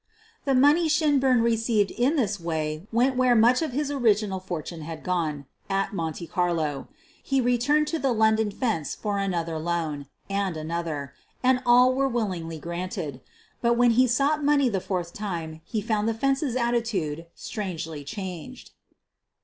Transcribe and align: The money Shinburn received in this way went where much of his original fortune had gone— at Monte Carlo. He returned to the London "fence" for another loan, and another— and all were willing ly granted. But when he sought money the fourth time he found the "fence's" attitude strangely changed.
The 0.45 0.55
money 0.55 0.89
Shinburn 0.89 1.43
received 1.43 1.91
in 1.91 2.15
this 2.15 2.39
way 2.39 2.87
went 2.91 3.17
where 3.17 3.35
much 3.35 3.61
of 3.61 3.71
his 3.71 3.91
original 3.91 4.39
fortune 4.39 4.81
had 4.81 5.03
gone— 5.03 5.45
at 5.69 5.93
Monte 5.93 6.25
Carlo. 6.25 6.87
He 7.21 7.39
returned 7.39 7.85
to 7.89 7.99
the 7.99 8.11
London 8.11 8.49
"fence" 8.49 8.95
for 8.95 9.19
another 9.19 9.59
loan, 9.59 10.07
and 10.27 10.57
another— 10.57 11.13
and 11.43 11.61
all 11.67 11.93
were 11.93 12.09
willing 12.09 12.49
ly 12.49 12.57
granted. 12.57 13.21
But 13.61 13.75
when 13.77 13.91
he 13.91 14.07
sought 14.07 14.43
money 14.43 14.69
the 14.69 14.81
fourth 14.81 15.13
time 15.13 15.61
he 15.65 15.81
found 15.81 16.09
the 16.09 16.15
"fence's" 16.15 16.55
attitude 16.55 17.27
strangely 17.35 18.03
changed. 18.03 18.71